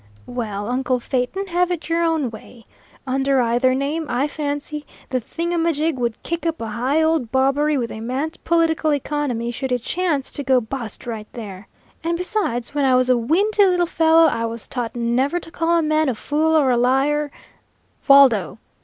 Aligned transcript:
"Well, 0.25 0.67
uncle 0.67 0.99
Phaeton, 0.99 1.45
have 1.49 1.69
it 1.69 1.87
your 1.87 2.03
own 2.03 2.31
way. 2.31 2.65
Under 3.05 3.39
either 3.39 3.75
name, 3.75 4.07
I 4.09 4.27
fancy 4.27 4.83
the 5.11 5.19
thing 5.19 5.53
a 5.53 5.59
ma 5.59 5.71
jig 5.73 5.99
would 5.99 6.23
kick 6.23 6.43
up 6.47 6.59
a 6.59 6.69
high 6.69 7.03
old 7.03 7.31
bobbery 7.31 7.77
with 7.77 7.91
a 7.91 7.99
man's 7.99 8.37
political 8.37 8.95
economy 8.95 9.51
should 9.51 9.71
it 9.71 9.83
chance 9.83 10.31
to 10.31 10.41
go 10.43 10.59
bu'st 10.59 11.05
right 11.05 11.27
there! 11.33 11.67
And, 12.03 12.17
besides, 12.17 12.73
when 12.73 12.83
I 12.83 12.95
was 12.95 13.11
a 13.11 13.15
weenty 13.15 13.63
little 13.63 13.85
fellow 13.85 14.25
I 14.25 14.45
was 14.45 14.67
taught 14.67 14.95
never 14.95 15.39
to 15.39 15.51
call 15.51 15.77
a 15.77 15.83
man 15.83 16.09
a 16.09 16.15
fool 16.15 16.55
or 16.55 16.71
a 16.71 16.77
liar" 16.77 17.29
"Waldo!" 18.07 18.57